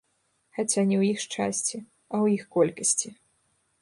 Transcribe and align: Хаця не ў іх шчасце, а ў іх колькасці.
Хаця 0.57 0.81
не 0.91 0.95
ў 1.01 1.03
іх 1.15 1.21
шчасце, 1.25 1.77
а 2.13 2.15
ў 2.23 2.41
іх 2.41 2.49
колькасці. 2.57 3.09